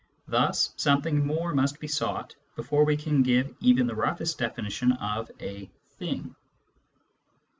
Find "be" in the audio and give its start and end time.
1.79-1.87